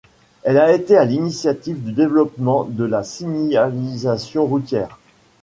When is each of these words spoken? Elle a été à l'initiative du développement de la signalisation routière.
Elle 0.41 0.57
a 0.57 0.73
été 0.73 0.97
à 0.97 1.05
l'initiative 1.05 1.83
du 1.83 1.91
développement 1.91 2.63
de 2.63 2.83
la 2.85 3.03
signalisation 3.03 4.45
routière. 4.47 4.97